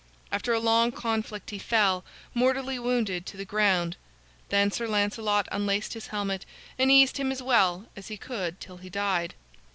[0.31, 2.03] After a long conflict he fell,
[2.33, 3.97] mortally wounded, to the ground.
[4.49, 6.43] Then Sir Lancelot unlaced his helmet
[6.79, 9.35] and eased him as well as he could till he died.